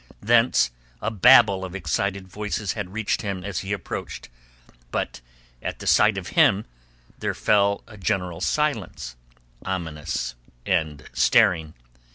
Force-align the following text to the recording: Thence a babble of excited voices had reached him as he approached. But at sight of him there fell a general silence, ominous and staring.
Thence 0.21 0.71
a 0.99 1.11
babble 1.11 1.63
of 1.63 1.75
excited 1.75 2.27
voices 2.27 2.73
had 2.73 2.91
reached 2.91 3.21
him 3.21 3.43
as 3.43 3.59
he 3.59 3.71
approached. 3.71 4.29
But 4.89 5.21
at 5.61 5.87
sight 5.87 6.17
of 6.17 6.29
him 6.29 6.65
there 7.19 7.35
fell 7.35 7.83
a 7.85 7.97
general 7.99 8.41
silence, 8.41 9.15
ominous 9.63 10.33
and 10.65 11.07
staring. 11.13 11.75